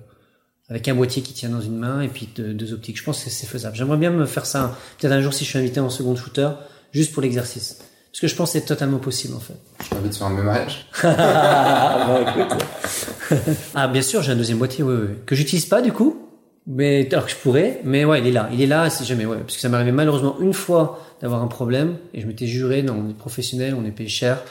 [0.72, 2.98] avec un boîtier qui tient dans une main et puis deux, optiques.
[2.98, 3.76] Je pense que c'est faisable.
[3.76, 6.50] J'aimerais bien me faire ça peut-être un jour si je suis invité en second shooter,
[6.94, 7.80] juste pour l'exercice.
[8.10, 9.56] Parce que je pense que c'est totalement possible en fait.
[9.84, 10.88] Je t'invite sur un même mariage.
[13.76, 15.16] ah bien sûr, j'ai un deuxième boîtier, oui, oui.
[15.26, 16.30] que j'utilise pas du coup,
[16.66, 19.26] mais alors que je pourrais, mais ouais, il est là, il est là, si jamais,
[19.26, 22.48] ouais, parce que ça m'est arrivé malheureusement une fois d'avoir un problème et je m'étais
[22.48, 24.42] juré, non, on est professionnel, on est payé cher,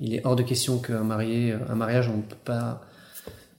[0.00, 2.82] il est hors de question qu'un marié, un mariage, on ne peut pas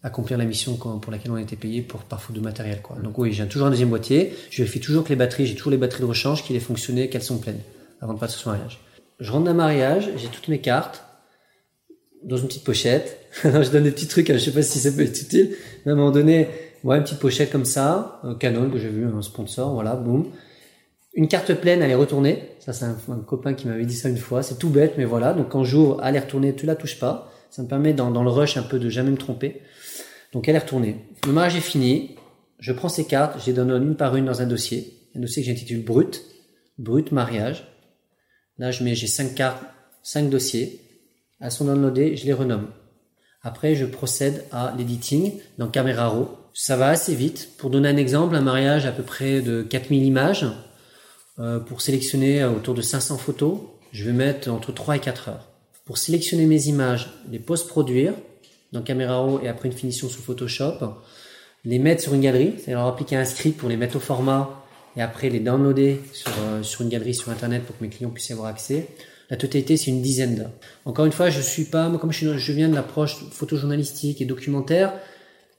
[0.03, 2.97] accomplir la mission pour laquelle on a été payé pour par faute de matériel, quoi.
[3.03, 5.71] Donc oui, j'ai toujours un deuxième boîtier, je vérifie toujours que les batteries, j'ai toujours
[5.71, 7.59] les batteries de rechange, qu'il est fonctionné, qu'elles sont pleines,
[8.01, 8.79] avant de passer sur mariage
[9.19, 11.03] je rentre d'un mariage, j'ai toutes mes cartes
[12.23, 13.17] dans une petite pochette.
[13.43, 15.55] je donne des petits trucs, hein, je sais pas si ça peut être utile.
[15.85, 16.47] Mais à un moment donné,
[16.83, 20.27] ouais, une petite pochette comme ça, un Canon que j'ai vu, un sponsor, voilà, boum.
[21.13, 22.49] Une carte pleine, elle est retournée.
[22.59, 22.95] Ça, c'est un,
[23.27, 24.43] copain qui m'avait dit ça une fois.
[24.43, 25.33] C'est tout bête, mais voilà.
[25.33, 27.31] Donc quand j'ouvre, elle est retournée, tu la touches pas.
[27.49, 29.61] Ça me permet dans, dans le rush un peu de jamais me tromper.
[30.33, 30.97] Donc elle est retournée.
[31.25, 32.15] Le mariage est fini.
[32.59, 34.93] Je prends ces cartes, je les donne une par une dans un dossier.
[35.15, 36.23] Un dossier que j'intitule Brut.
[36.77, 37.67] Brut mariage.
[38.57, 39.63] Là, je mets, j'ai cinq cartes,
[40.03, 40.81] cinq dossiers.
[41.39, 42.67] Elles sont downloadées, je les renomme.
[43.41, 46.29] Après, je procède à l'editing dans Camera Raw.
[46.53, 47.51] Ça va assez vite.
[47.57, 50.45] Pour donner un exemple, un mariage à peu près de 4000 images.
[51.39, 53.59] Euh, pour sélectionner autour de 500 photos,
[53.93, 55.47] je vais mettre entre 3 et 4 heures.
[55.85, 58.13] Pour sélectionner mes images, les post-produire
[58.71, 60.95] dans Camera Raw et après une finition sous Photoshop,
[61.65, 64.63] les mettre sur une galerie, c'est-à-dire appliquer un script pour les mettre au format
[64.95, 68.09] et après les downloader sur, euh, sur une galerie sur internet pour que mes clients
[68.09, 68.87] puissent y avoir accès.
[69.29, 70.51] La totalité, c'est une dizaine d'heures.
[70.85, 74.93] Encore une fois, je suis pas, comme je, viens de l'approche photojournalistique et documentaire,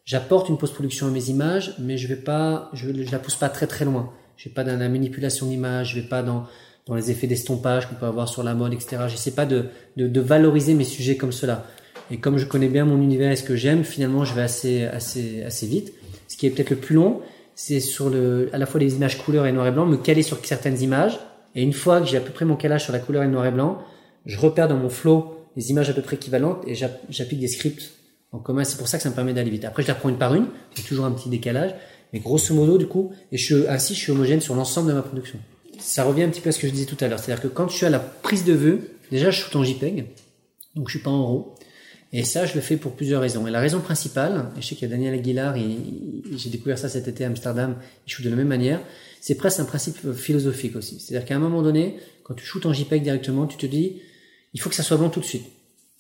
[0.04, 3.48] j'apporte une post-production à mes images, mais je vais pas, je, je la pousse pas
[3.48, 4.12] très très loin.
[4.36, 6.46] Je vais pas dans la manipulation d'images, je vais pas dans,
[6.86, 9.04] dans les effets d'estompage qu'on peut avoir sur la mode, etc.
[9.06, 11.66] J'essaie pas de, de, de, valoriser mes sujets comme cela.
[12.10, 14.84] Et comme je connais bien mon univers et ce que j'aime, finalement, je vais assez,
[14.84, 15.92] assez, assez vite.
[16.28, 17.20] Ce qui est peut-être le plus long,
[17.54, 20.22] c'est sur le, à la fois les images couleur et noir et blanc, me caler
[20.22, 21.18] sur certaines images.
[21.54, 23.46] Et une fois que j'ai à peu près mon calage sur la couleur et noir
[23.46, 23.82] et blanc,
[24.26, 27.90] je repère dans mon flow les images à peu près équivalentes et j'applique des scripts
[28.32, 28.64] en commun.
[28.64, 29.64] C'est pour ça que ça me permet d'aller vite.
[29.64, 30.46] Après, je la prends une par une.
[30.76, 31.74] J'ai toujours un petit décalage.
[32.12, 35.02] Mais grosso modo, du coup, et je, ainsi, je suis homogène sur l'ensemble de ma
[35.02, 35.38] production.
[35.78, 37.18] Ça revient un petit peu à ce que je disais tout à l'heure.
[37.18, 40.06] C'est-à-dire que quand je suis à la prise de vue, déjà, je shoot en JPEG.
[40.76, 41.54] Donc, je suis pas en RAW.
[42.12, 43.46] Et ça, je le fais pour plusieurs raisons.
[43.46, 45.76] Et la raison principale, et je sais qu'il y a Daniel Aguilar, et,
[46.36, 48.80] j'ai découvert ça cet été à Amsterdam, il shoot de la même manière,
[49.20, 50.98] c'est presque un principe philosophique aussi.
[50.98, 54.02] C'est-à-dire qu'à un moment donné, quand tu shootes en JPEG directement, tu te dis,
[54.54, 55.46] il faut que ça soit bon tout de suite.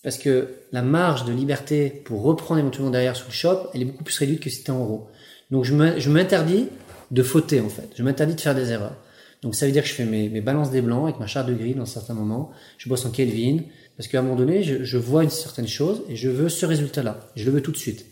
[0.02, 3.84] Parce que la marge de liberté pour reprendre éventuellement derrière sous le shop, elle est
[3.84, 5.08] beaucoup plus réduite que si c'était en RAW.
[5.50, 6.68] Donc je m'interdis
[7.10, 7.88] de fauter en fait.
[7.96, 8.96] Je m'interdis de faire des erreurs.
[9.42, 11.48] Donc ça veut dire que je fais mes, mes balances des blancs avec ma charte
[11.48, 12.50] de gris dans certains moments.
[12.78, 13.58] Je bosse en Kelvin.
[14.00, 17.20] Parce qu'à un moment donné, je, vois une certaine chose et je veux ce résultat-là.
[17.36, 18.06] Je le veux tout de suite.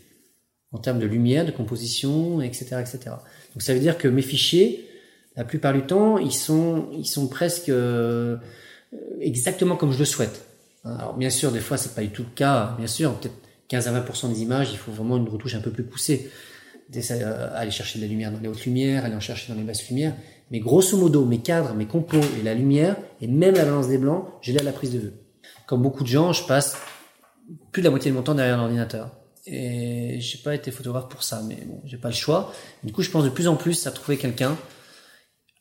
[0.71, 2.99] En termes de lumière, de composition, etc., etc.
[3.55, 4.87] Donc ça veut dire que mes fichiers,
[5.35, 8.37] la plupart du temps, ils sont, ils sont presque euh,
[9.19, 10.45] exactement comme je le souhaite.
[10.85, 12.75] Alors bien sûr, des fois, c'est pas du tout le cas.
[12.77, 13.33] Bien sûr, peut-être
[13.69, 16.29] 15 à 20% des images, il faut vraiment une retouche un peu plus poussée.
[16.95, 19.65] Euh, aller chercher de la lumière dans les hautes lumières, aller en chercher dans les
[19.65, 20.13] basses lumières.
[20.51, 23.97] Mais grosso modo, mes cadres, mes compos et la lumière, et même la balance des
[23.97, 25.13] blancs, j'ai l'ai à la prise de vue
[25.69, 26.77] comme beaucoup de gens, je passe
[27.71, 29.11] plus de la moitié de mon temps derrière l'ordinateur.
[29.45, 32.51] Et j'ai pas été photographe pour ça, mais bon, j'ai pas le choix.
[32.83, 34.57] Du coup, je pense de plus en plus à trouver quelqu'un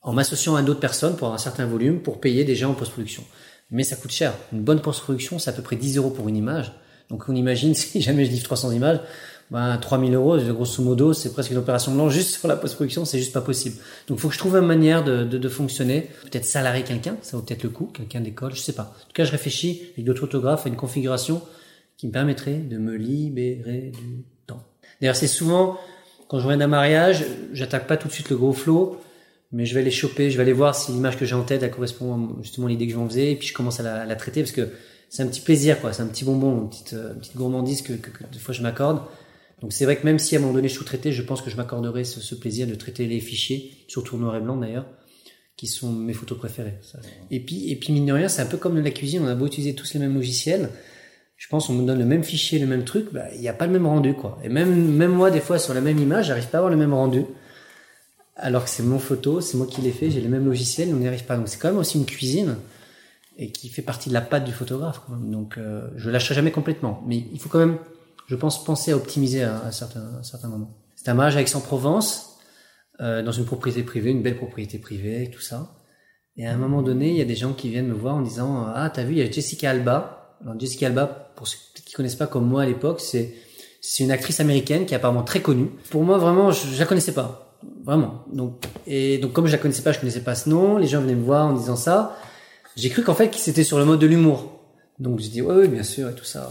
[0.01, 2.75] en m'associant à d'autres personnes pour avoir un certain volume pour payer des gens en
[2.75, 3.23] post-production.
[3.71, 4.33] Mais ça coûte cher.
[4.51, 6.73] Une bonne post-production, c'est à peu près 10 euros pour une image.
[7.11, 9.01] Donc on imagine si jamais je livre 300 images,
[9.51, 13.19] ben, 3000 euros, grosso modo, c'est presque une opération blanche juste sur la post-production, c'est
[13.19, 13.77] juste pas possible.
[14.07, 16.09] Donc, faut que je trouve une manière de, de, de fonctionner.
[16.23, 18.83] Peut-être salarier quelqu'un, ça vaut peut-être le coup, quelqu'un d'école, je sais pas.
[18.83, 21.41] En tout cas, je réfléchis avec d'autres photographes à une configuration
[21.97, 24.63] qui me permettrait de me libérer du temps.
[25.01, 25.79] D'ailleurs, c'est souvent,
[26.29, 29.01] quand je reviens d'un mariage, j'attaque pas tout de suite le gros flow,
[29.51, 31.63] mais je vais aller choper, je vais aller voir si l'image que j'ai en tête,
[31.63, 34.15] elle correspond justement à l'idée que j'en faisais, et puis je commence à la, la
[34.15, 34.69] traiter parce que
[35.09, 35.95] c'est un petit plaisir, quoi.
[35.95, 38.55] C'est un petit bonbon, une petite, euh, une petite gourmandise que, que, que des fois
[38.55, 39.01] je m'accorde
[39.61, 41.51] Donc c'est vrai que même si à un moment donné je sous-traitais, je pense que
[41.51, 44.87] je m'accorderais ce, plaisir de traiter les fichiers, surtout noir et blanc d'ailleurs,
[45.57, 46.75] qui sont mes photos préférées.
[47.31, 49.35] Et puis, et puis mine de rien, c'est un peu comme la cuisine, on a
[49.35, 50.71] beau utiliser tous les mêmes logiciels,
[51.37, 53.53] je pense on me donne le même fichier, le même truc, bah, il n'y a
[53.53, 54.39] pas le même rendu quoi.
[54.45, 56.77] Et même, même moi des fois sur la même image, j'arrive pas à avoir le
[56.77, 57.25] même rendu.
[58.37, 60.99] Alors que c'est mon photo, c'est moi qui l'ai fait, j'ai les mêmes logiciels, on
[60.99, 61.37] n'y arrive pas.
[61.37, 62.57] Donc c'est quand même aussi une cuisine
[63.37, 65.03] et qui fait partie de la patte du photographe.
[65.07, 65.31] Quand même.
[65.31, 67.79] Donc euh, je lâcherai jamais complètement, mais il faut quand même,
[68.29, 70.77] je pense, penser à optimiser à, à certains, à certains moments.
[70.95, 72.37] C'est un mariage avec Aix-en-Provence,
[73.01, 75.75] euh, dans une propriété privée, une belle propriété privée, tout ça.
[76.37, 78.23] Et à un moment donné, il y a des gens qui viennent me voir en
[78.23, 80.37] disant ah t'as vu il y a Jessica Alba.
[80.43, 83.35] Alors Jessica Alba, pour ceux qui connaissent pas comme moi à l'époque, c'est
[83.81, 85.71] c'est une actrice américaine qui est apparemment très connue.
[85.91, 88.25] Pour moi vraiment, je, je la connaissais pas vraiment.
[88.33, 90.77] Donc et donc comme je la connaissais pas, je connaissais pas ce nom.
[90.77, 92.17] Les gens venaient me voir en disant ça.
[92.77, 94.61] J'ai cru qu'en fait c'était sur le mode de l'humour.
[94.99, 96.51] Donc j'ai dit ouais, ouais bien sûr et tout ça.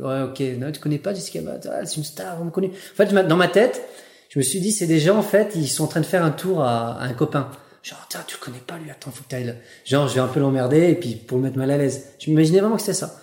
[0.00, 0.40] Ouais ok.
[0.58, 2.70] Non, tu connais pas Jessica Alba ah, C'est une star, on me connaît.
[2.70, 3.82] En fait, dans ma tête,
[4.28, 6.24] je me suis dit c'est des gens en fait, ils sont en train de faire
[6.24, 7.50] un tour à, un copain.
[7.82, 9.52] Genre, tiens, tu le connais pas lui, attends, faut que t'ailles là.
[9.84, 12.06] Genre, je vais un peu l'emmerder et puis pour le mettre mal à l'aise.
[12.18, 13.20] Je m'imaginais vraiment que c'était ça.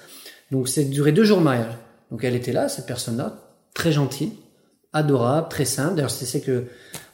[0.51, 1.73] Donc, c'est duré deux jours de mariage.
[2.11, 3.37] Donc, elle était là, cette personne-là,
[3.73, 4.33] très gentille,
[4.93, 5.95] adorable, très simple.
[5.95, 6.65] D'ailleurs, c'est ça que,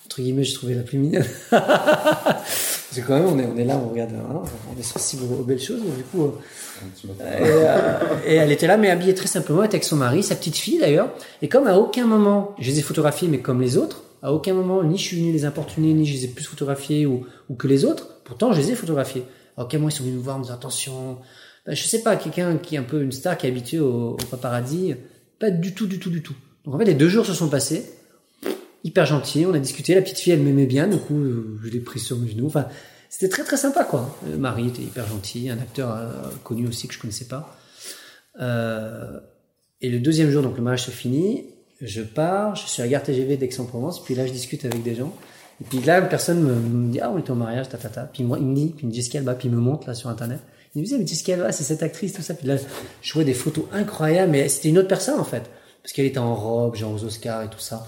[0.06, 1.26] entre guillemets, je trouvais la plus mignonne.
[2.89, 4.41] Parce que quand même, on est, on est là, on regarde, hein,
[4.73, 5.82] on est sensible aux, belles choses.
[5.82, 6.32] Du coup, euh,
[7.21, 10.23] et, euh, et, elle était là, mais habillée très simplement, elle était avec son mari,
[10.23, 11.10] sa petite fille d'ailleurs.
[11.41, 14.54] Et comme à aucun moment, je les ai photographiés, mais comme les autres, à aucun
[14.54, 17.56] moment, ni je suis venu les importuner, ni je les ai plus photographiés ou, ou
[17.56, 18.21] que les autres.
[18.23, 19.26] Pourtant, je les ai photographiés.
[19.58, 21.17] À aucun moment, ils sont venus me voir, me dire attention.
[21.65, 24.12] Ben, je sais pas, quelqu'un qui est un peu une star, qui est habitué au,
[24.12, 24.95] au paparazzi.
[25.39, 26.36] Pas du tout, du tout, du tout.
[26.63, 27.86] Donc en fait, les deux jours se sont passés.
[28.88, 29.93] Hyper gentil, on a discuté.
[29.95, 31.21] La petite fille, elle m'aimait bien, du coup,
[31.63, 32.47] je l'ai prise sur mes genoux.
[32.47, 32.67] Enfin,
[33.10, 34.17] c'était très très sympa, quoi.
[34.30, 36.10] Le mari était hyper gentil, un acteur euh,
[36.43, 37.58] connu aussi que je connaissais pas.
[38.39, 39.19] Euh,
[39.82, 41.45] et le deuxième jour, donc le mariage se finit
[41.82, 44.95] je pars, je suis à la gare TGV d'Aix-en-Provence, puis là je discute avec des
[44.95, 45.13] gens.
[45.62, 47.89] Et puis là, une personne me, me dit, ah, on est au mariage, ta, ta,
[47.89, 48.04] ta.
[48.04, 50.08] Puis moi, il me dit, puis une Jessica Alba, puis il me montre là sur
[50.08, 50.39] Internet.
[50.76, 52.36] Il me dit, mais Jessica Alba, c'est cette actrice, tout ça.
[52.36, 52.58] Puis là,
[53.02, 55.43] je vois des photos incroyables, mais c'était une autre personne en fait.
[55.82, 57.88] Parce qu'elle était en robe, genre aux Oscars et tout ça.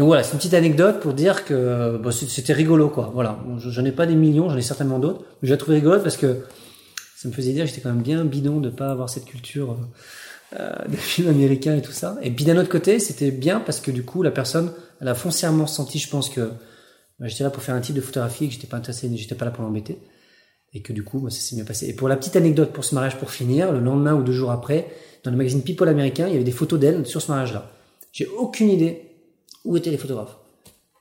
[0.00, 3.10] Donc voilà, c'est une petite anecdote pour dire que bon, c'était rigolo quoi.
[3.12, 6.02] Voilà, j'en ai pas des millions, j'en ai certainement d'autres, mais je la trouve rigolote
[6.02, 6.38] parce que
[7.18, 9.76] ça me faisait dire que j'étais quand même bien bidon de pas avoir cette culture
[10.58, 12.16] euh, des films américains et tout ça.
[12.22, 15.14] Et puis d'un autre côté, c'était bien parce que du coup, la personne, elle a
[15.14, 16.48] foncièrement senti, je pense que
[17.18, 19.44] bah, j'étais là pour faire un type de photographie, que j'étais pas intéressé, j'étais pas
[19.44, 19.98] là pour l'embêter,
[20.72, 21.90] et que du coup, bah, ça s'est bien passé.
[21.90, 24.50] Et pour la petite anecdote pour ce mariage, pour finir, le lendemain ou deux jours
[24.50, 24.86] après,
[25.24, 27.70] dans le magazine People américain, il y avait des photos d'elle sur ce mariage-là.
[28.12, 29.09] J'ai aucune idée
[29.64, 30.36] où étaient les photographes,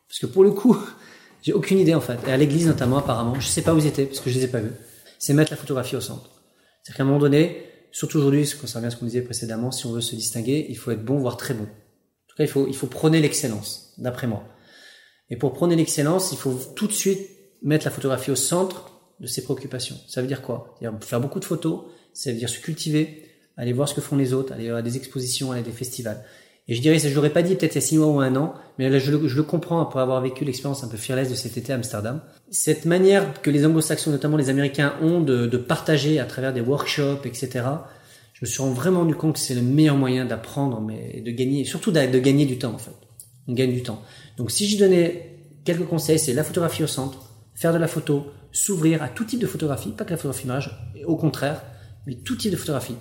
[0.07, 0.77] parce que pour le coup,
[1.41, 2.19] j'ai aucune idée en fait.
[2.27, 4.45] Et à l'église notamment, apparemment, je sais pas où ils étaient parce que je les
[4.45, 4.73] ai pas vus.
[5.17, 6.29] C'est mettre la photographie au centre.
[6.83, 9.85] C'est qu'à un moment donné, surtout aujourd'hui, ça revient à ce qu'on disait précédemment, si
[9.85, 11.63] on veut se distinguer, il faut être bon, voire très bon.
[11.63, 14.43] En tout cas, il faut, il faut prôner l'excellence, d'après moi.
[15.29, 17.29] Et pour prôner l'excellence, il faut tout de suite
[17.61, 19.97] mettre la photographie au centre de ses préoccupations.
[20.07, 20.75] Ça veut dire quoi?
[20.81, 21.81] Dire Faire beaucoup de photos,
[22.13, 23.25] ça veut dire se cultiver,
[23.57, 26.23] aller voir ce que font les autres, aller à des expositions, aller à des festivals.
[26.69, 28.35] Et je dirais, je l'aurais pas dit peut-être il y a six mois ou un
[28.35, 31.27] an, mais là je le, je le comprends après avoir vécu l'expérience un peu fearless
[31.27, 32.21] de cet été à Amsterdam.
[32.51, 36.61] Cette manière que les anglo-saxons, notamment les américains, ont de, de, partager à travers des
[36.61, 37.65] workshops, etc.
[38.33, 41.65] Je me suis vraiment rendu compte que c'est le meilleur moyen d'apprendre, mais de gagner,
[41.65, 42.91] surtout de, de, gagner du temps en fait.
[43.47, 44.03] On gagne du temps.
[44.37, 48.27] Donc si je donnais quelques conseils, c'est la photographie au centre, faire de la photo,
[48.51, 51.63] s'ouvrir à tout type de photographie, pas que la photographie image, au contraire,
[52.05, 52.95] mais tout type de photographie,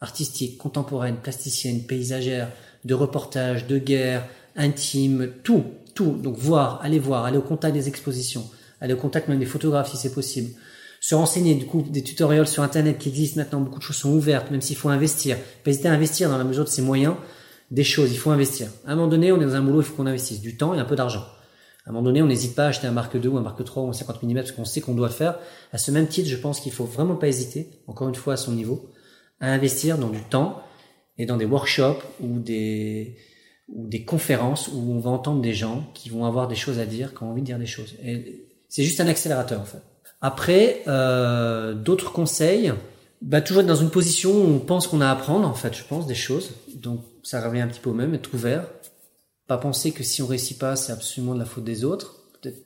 [0.00, 2.48] artistique, contemporaine, plasticienne, paysagère,
[2.84, 5.64] de reportages, de guerre, intime, tout,
[5.94, 6.12] tout.
[6.12, 8.48] Donc voir, aller voir, aller au contact des expositions,
[8.80, 10.50] aller au contact même des photographes si c'est possible.
[11.00, 14.12] Se renseigner, du coup, des tutoriels sur Internet qui existent maintenant, beaucoup de choses sont
[14.12, 15.38] ouvertes, même s'il faut investir.
[15.64, 17.14] Pas hésiter à investir dans la mesure de ses moyens,
[17.70, 18.68] des choses, il faut investir.
[18.86, 20.74] À un moment donné, on est dans un boulot, il faut qu'on investisse du temps
[20.74, 21.24] et un peu d'argent.
[21.86, 23.58] À un moment donné, on n'hésite pas à acheter un Mark II ou un Mark
[23.58, 25.38] III ou un 50 mm parce qu'on sait qu'on doit le faire.
[25.72, 28.36] À ce même titre, je pense qu'il faut vraiment pas hésiter, encore une fois à
[28.36, 28.90] son niveau,
[29.40, 30.62] à investir dans du temps
[31.20, 33.14] et dans des workshops ou des,
[34.06, 37.22] conférences où on va entendre des gens qui vont avoir des choses à dire, qui
[37.22, 37.94] ont envie de dire des choses.
[38.70, 39.82] C'est juste un accélérateur en fait.
[40.22, 42.72] Après, euh, d'autres conseils,
[43.20, 45.76] bah, toujours être dans une position où on pense qu'on a à apprendre en fait,
[45.76, 46.52] je pense, des choses.
[46.74, 48.66] Donc ça revient un petit peu au même, être ouvert.
[49.46, 52.30] Pas penser que si on réussit pas, c'est absolument de la faute des autres.
[52.40, 52.64] Peut-être,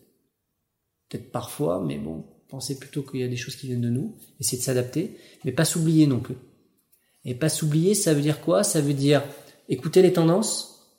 [1.08, 4.14] peut-être parfois, mais bon, penser plutôt qu'il y a des choses qui viennent de nous,
[4.38, 6.36] essayer de s'adapter, mais pas s'oublier non plus.
[7.24, 8.64] Et pas s'oublier, ça veut dire quoi?
[8.64, 9.22] Ça veut dire
[9.68, 10.90] écouter les tendances,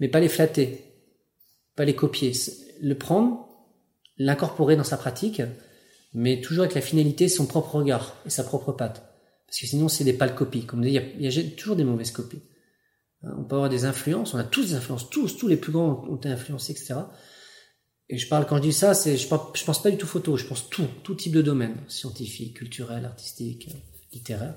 [0.00, 0.84] mais pas les flatter,
[1.76, 2.32] pas les copier.
[2.80, 3.48] Le prendre,
[4.16, 5.42] l'incorporer dans sa pratique,
[6.12, 9.02] mais toujours avec la finalité son propre regard et sa propre patte.
[9.46, 10.64] Parce que sinon, c'est des pâles copies.
[10.64, 12.42] Comme dit, il y, a, toujours des mauvaises copies.
[13.22, 16.04] On peut avoir des influences, on a tous des influences, tous, tous les plus grands
[16.08, 16.96] ont été influencés, etc.
[18.10, 20.36] Et je parle, quand je dis ça, je, pense, je pense pas du tout photo,
[20.36, 23.70] je pense tout, tout type de domaine, scientifique, culturel, artistique,
[24.12, 24.56] littéraire.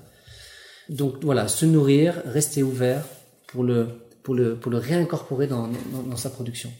[0.88, 3.02] Donc voilà, se nourrir, rester ouvert
[3.48, 3.88] pour le,
[4.22, 6.70] pour le, pour le réincorporer dans, dans, dans sa production.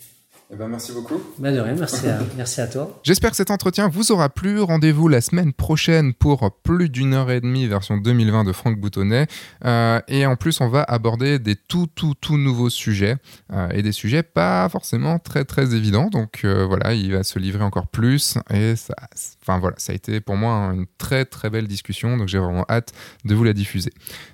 [0.50, 1.20] Eh ben, merci beaucoup.
[1.38, 2.98] Ben de rien, merci à, merci à toi.
[3.02, 4.60] J'espère que cet entretien vous aura plu.
[4.62, 9.26] Rendez-vous la semaine prochaine pour plus d'une heure et demie version 2020 de Franck Boutonnet.
[9.66, 13.16] Euh, et en plus, on va aborder des tout, tout, tout nouveaux sujets
[13.52, 16.08] euh, et des sujets pas forcément très, très évidents.
[16.08, 18.38] Donc euh, voilà, il va se livrer encore plus.
[18.48, 18.94] Et ça,
[19.48, 22.16] enfin voilà, ça a été pour moi une très, très belle discussion.
[22.16, 22.92] Donc j'ai vraiment hâte
[23.24, 23.90] de vous la diffuser.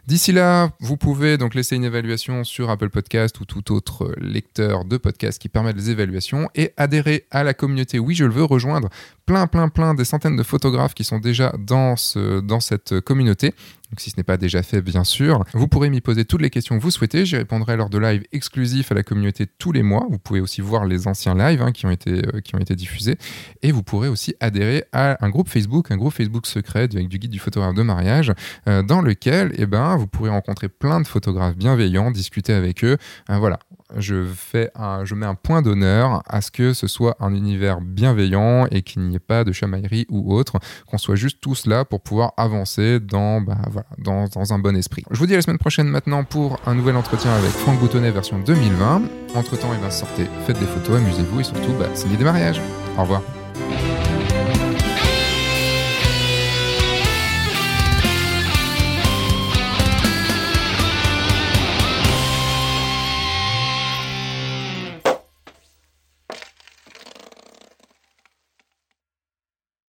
[0.07, 4.85] D'ici là, vous pouvez donc laisser une évaluation sur Apple Podcast ou tout autre lecteur
[4.85, 6.15] de podcast qui permet de les évaluer
[6.55, 7.99] et adhérer à la communauté.
[7.99, 8.89] Oui, je le veux rejoindre
[9.27, 13.55] plein, plein, plein des centaines de photographes qui sont déjà dans, ce, dans cette communauté.
[13.91, 16.51] Donc, si ce n'est pas déjà fait, bien sûr, vous pourrez m'y poser toutes les
[16.51, 17.27] questions que vous souhaitez.
[17.27, 20.07] J'y répondrai lors de live exclusifs à la communauté tous les mois.
[20.11, 22.75] Vous pouvez aussi voir les anciens lives hein, qui, ont été, euh, qui ont été
[22.75, 23.17] diffusés.
[23.63, 27.19] Et vous pourrez aussi adhérer à un groupe Facebook, un groupe Facebook secret avec du
[27.19, 28.33] guide du photographe de mariage,
[28.69, 32.97] euh, dans lequel eh ben, vous pourrez rencontrer plein de photographes bienveillants, discuter avec eux.
[33.31, 33.59] Euh, voilà,
[33.97, 37.81] je, fais un, je mets un point d'honneur à ce que ce soit un univers
[37.81, 41.85] bienveillant et qu'il n'y ait pas de chamaillerie ou autre, qu'on soit juste tous là
[41.85, 43.59] pour pouvoir avancer dans, bah,
[44.07, 45.05] un bon esprit.
[45.11, 48.11] Je vous dis à la semaine prochaine maintenant pour un nouvel entretien avec Franck Boutonnet
[48.11, 49.03] version 2020.
[49.35, 52.61] Entre temps, il va sortir, faites des photos, amusez-vous et surtout, bah, signez des mariages.
[52.97, 53.23] Au revoir.